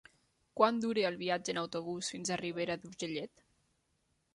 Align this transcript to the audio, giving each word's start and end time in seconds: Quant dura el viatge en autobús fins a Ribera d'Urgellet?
Quant 0.61 0.79
dura 0.85 1.03
el 1.11 1.19
viatge 1.21 1.55
en 1.55 1.61
autobús 1.65 2.11
fins 2.15 2.33
a 2.37 2.41
Ribera 2.45 2.83
d'Urgellet? 2.87 3.51